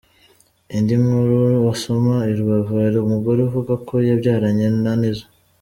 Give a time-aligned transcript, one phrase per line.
[0.75, 5.25] Indi nkuru wasoma: I Rubavu hari umugore uvuga ko yabyaranye na Nizzo.